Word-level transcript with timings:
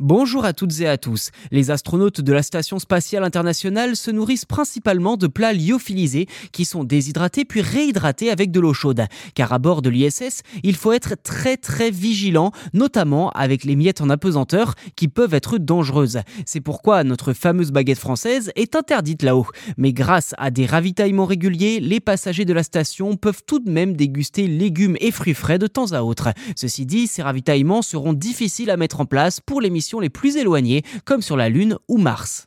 Bonjour 0.00 0.44
à 0.44 0.52
toutes 0.52 0.80
et 0.80 0.88
à 0.88 0.98
tous. 0.98 1.30
Les 1.52 1.70
astronautes 1.70 2.20
de 2.20 2.32
la 2.32 2.42
Station 2.42 2.80
spatiale 2.80 3.22
internationale 3.22 3.94
se 3.94 4.10
nourrissent 4.10 4.44
principalement 4.44 5.16
de 5.16 5.28
plats 5.28 5.52
lyophilisés 5.52 6.26
qui 6.50 6.64
sont 6.64 6.82
déshydratés 6.82 7.44
puis 7.44 7.60
réhydratés 7.60 8.28
avec 8.28 8.50
de 8.50 8.58
l'eau 8.58 8.72
chaude. 8.72 9.04
Car 9.36 9.52
à 9.52 9.60
bord 9.60 9.82
de 9.82 9.90
l'ISS, 9.90 10.42
il 10.64 10.74
faut 10.74 10.90
être 10.90 11.14
très 11.22 11.56
très 11.56 11.92
vigilant, 11.92 12.50
notamment 12.72 13.30
avec 13.30 13.62
les 13.62 13.76
miettes 13.76 14.00
en 14.00 14.10
apesanteur 14.10 14.74
qui 14.96 15.06
peuvent 15.06 15.32
être 15.32 15.58
dangereuses. 15.58 16.22
C'est 16.44 16.60
pourquoi 16.60 17.04
notre 17.04 17.32
fameuse 17.32 17.70
baguette 17.70 18.00
française 18.00 18.50
est 18.56 18.74
interdite 18.74 19.22
là-haut. 19.22 19.46
Mais 19.76 19.92
grâce 19.92 20.34
à 20.38 20.50
des 20.50 20.66
ravitaillements 20.66 21.24
réguliers, 21.24 21.78
les 21.78 22.00
passagers 22.00 22.44
de 22.44 22.52
la 22.52 22.64
station 22.64 23.14
peuvent 23.14 23.42
tout 23.46 23.60
de 23.60 23.70
même 23.70 23.94
déguster 23.94 24.48
légumes 24.48 24.96
et 24.98 25.12
fruits 25.12 25.34
frais 25.34 25.60
de 25.60 25.68
temps 25.68 25.92
à 25.92 26.02
autre. 26.02 26.30
Ceci 26.56 26.84
dit, 26.84 27.06
ces 27.06 27.22
ravitaillements 27.22 27.82
seront 27.82 28.12
difficiles 28.12 28.70
à 28.70 28.76
mettre 28.76 29.00
en 29.00 29.06
place 29.06 29.38
pour 29.38 29.60
les 29.60 29.70
missions 29.70 29.83
les 30.00 30.10
plus 30.10 30.36
éloignées, 30.36 30.82
comme 31.04 31.22
sur 31.22 31.36
la 31.36 31.48
Lune 31.48 31.76
ou 31.88 31.98
Mars. 31.98 32.46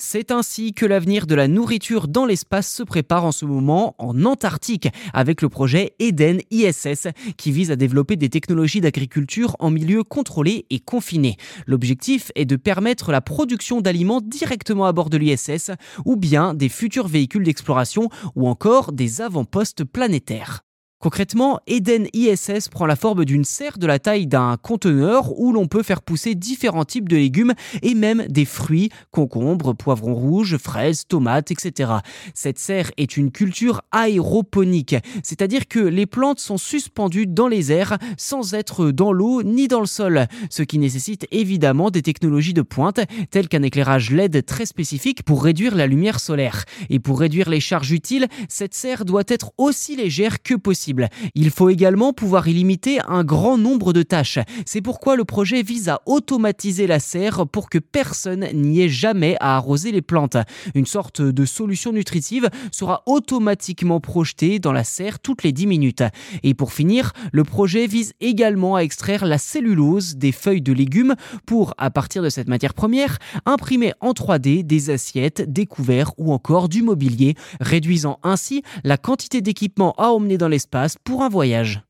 C'est 0.00 0.30
ainsi 0.30 0.74
que 0.74 0.86
l'avenir 0.86 1.26
de 1.26 1.34
la 1.34 1.48
nourriture 1.48 2.06
dans 2.06 2.24
l'espace 2.24 2.72
se 2.72 2.84
prépare 2.84 3.24
en 3.24 3.32
ce 3.32 3.44
moment 3.44 3.96
en 3.98 4.24
Antarctique 4.24 4.88
avec 5.12 5.42
le 5.42 5.48
projet 5.48 5.94
Eden 5.98 6.40
ISS 6.52 7.08
qui 7.36 7.50
vise 7.50 7.72
à 7.72 7.76
développer 7.76 8.14
des 8.14 8.28
technologies 8.28 8.80
d'agriculture 8.80 9.56
en 9.58 9.70
milieu 9.70 10.04
contrôlé 10.04 10.66
et 10.70 10.78
confiné. 10.78 11.36
L'objectif 11.66 12.30
est 12.36 12.44
de 12.44 12.54
permettre 12.54 13.10
la 13.10 13.20
production 13.20 13.80
d'aliments 13.80 14.20
directement 14.20 14.86
à 14.86 14.92
bord 14.92 15.10
de 15.10 15.16
l'ISS 15.16 15.72
ou 16.04 16.14
bien 16.14 16.54
des 16.54 16.68
futurs 16.68 17.08
véhicules 17.08 17.42
d'exploration 17.42 18.08
ou 18.36 18.48
encore 18.48 18.92
des 18.92 19.20
avant-postes 19.20 19.82
planétaires. 19.82 20.60
Concrètement, 21.00 21.60
Eden 21.68 22.08
ISS 22.12 22.68
prend 22.68 22.84
la 22.84 22.96
forme 22.96 23.24
d'une 23.24 23.44
serre 23.44 23.78
de 23.78 23.86
la 23.86 24.00
taille 24.00 24.26
d'un 24.26 24.56
conteneur 24.56 25.38
où 25.38 25.52
l'on 25.52 25.68
peut 25.68 25.84
faire 25.84 26.02
pousser 26.02 26.34
différents 26.34 26.84
types 26.84 27.08
de 27.08 27.14
légumes 27.14 27.54
et 27.82 27.94
même 27.94 28.26
des 28.28 28.44
fruits, 28.44 28.90
concombres, 29.12 29.76
poivrons 29.76 30.16
rouges, 30.16 30.56
fraises, 30.56 31.04
tomates, 31.06 31.52
etc. 31.52 31.92
Cette 32.34 32.58
serre 32.58 32.90
est 32.96 33.16
une 33.16 33.30
culture 33.30 33.82
aéroponique, 33.92 34.96
c'est-à-dire 35.22 35.68
que 35.68 35.78
les 35.78 36.06
plantes 36.06 36.40
sont 36.40 36.58
suspendues 36.58 37.28
dans 37.28 37.46
les 37.46 37.70
airs 37.70 37.96
sans 38.16 38.54
être 38.54 38.90
dans 38.90 39.12
l'eau 39.12 39.44
ni 39.44 39.68
dans 39.68 39.80
le 39.80 39.86
sol, 39.86 40.26
ce 40.50 40.64
qui 40.64 40.80
nécessite 40.80 41.28
évidemment 41.30 41.92
des 41.92 42.02
technologies 42.02 42.54
de 42.54 42.62
pointe 42.62 42.98
telles 43.30 43.46
qu'un 43.46 43.62
éclairage 43.62 44.10
LED 44.10 44.44
très 44.44 44.66
spécifique 44.66 45.22
pour 45.22 45.44
réduire 45.44 45.76
la 45.76 45.86
lumière 45.86 46.18
solaire. 46.18 46.64
Et 46.90 46.98
pour 46.98 47.20
réduire 47.20 47.48
les 47.50 47.60
charges 47.60 47.92
utiles, 47.92 48.26
cette 48.48 48.74
serre 48.74 49.04
doit 49.04 49.22
être 49.28 49.52
aussi 49.58 49.94
légère 49.94 50.42
que 50.42 50.54
possible 50.54 50.87
il 51.34 51.50
faut 51.50 51.68
également 51.68 52.12
pouvoir 52.12 52.48
y 52.48 52.52
limiter 52.52 52.98
un 53.08 53.24
grand 53.24 53.58
nombre 53.58 53.92
de 53.92 54.02
tâches. 54.02 54.38
C'est 54.66 54.80
pourquoi 54.80 55.16
le 55.16 55.24
projet 55.24 55.62
vise 55.62 55.88
à 55.88 56.00
automatiser 56.06 56.86
la 56.86 57.00
serre 57.00 57.46
pour 57.46 57.68
que 57.68 57.78
personne 57.78 58.46
n'y 58.52 58.82
ait 58.82 58.88
jamais 58.88 59.36
à 59.40 59.56
arroser 59.56 59.92
les 59.92 60.02
plantes. 60.02 60.36
Une 60.74 60.86
sorte 60.86 61.20
de 61.20 61.44
solution 61.44 61.92
nutritive 61.92 62.48
sera 62.72 63.02
automatiquement 63.06 64.00
projetée 64.00 64.58
dans 64.58 64.72
la 64.72 64.84
serre 64.84 65.18
toutes 65.20 65.42
les 65.42 65.52
10 65.52 65.66
minutes. 65.66 66.02
Et 66.42 66.54
pour 66.54 66.72
finir, 66.72 67.12
le 67.32 67.44
projet 67.44 67.86
vise 67.86 68.12
également 68.20 68.76
à 68.76 68.80
extraire 68.80 69.24
la 69.24 69.38
cellulose 69.38 70.16
des 70.16 70.32
feuilles 70.32 70.62
de 70.62 70.72
légumes 70.72 71.14
pour, 71.46 71.74
à 71.78 71.90
partir 71.90 72.22
de 72.22 72.28
cette 72.28 72.48
matière 72.48 72.74
première, 72.74 73.18
imprimer 73.46 73.92
en 74.00 74.12
3D 74.12 74.64
des 74.64 74.90
assiettes, 74.90 75.50
des 75.50 75.66
couverts 75.66 76.12
ou 76.18 76.32
encore 76.32 76.68
du 76.68 76.82
mobilier, 76.82 77.34
réduisant 77.60 78.18
ainsi 78.22 78.62
la 78.84 78.96
quantité 78.96 79.40
d'équipement 79.40 79.94
à 79.98 80.08
emmener 80.08 80.38
dans 80.38 80.48
l'espace 80.48 80.77
pour 81.04 81.22
un 81.22 81.28
voyage. 81.28 81.82